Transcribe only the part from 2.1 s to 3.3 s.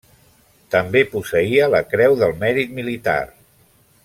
del mèrit militar.